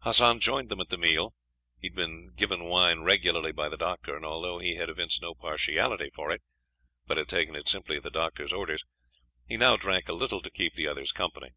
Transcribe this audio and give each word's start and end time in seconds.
Hassan 0.00 0.40
joined 0.40 0.68
them 0.68 0.82
at 0.82 0.90
the 0.90 0.98
meal. 0.98 1.32
He 1.80 1.86
had 1.86 1.94
been 1.94 2.34
given 2.36 2.66
wine 2.66 3.00
regularly 3.00 3.50
by 3.50 3.70
the 3.70 3.78
doctor, 3.78 4.14
and 4.14 4.26
although 4.26 4.58
he 4.58 4.74
had 4.74 4.90
evinced 4.90 5.22
no 5.22 5.34
partiality 5.34 6.10
for 6.10 6.30
it, 6.30 6.42
but 7.06 7.16
had 7.16 7.28
taken 7.28 7.56
it 7.56 7.66
simply 7.66 7.96
at 7.96 8.02
the 8.02 8.10
doctor's 8.10 8.52
orders, 8.52 8.84
he 9.48 9.56
now 9.56 9.78
drank 9.78 10.10
a 10.10 10.12
little 10.12 10.42
to 10.42 10.50
keep 10.50 10.74
the 10.74 10.86
others 10.86 11.12
company. 11.12 11.52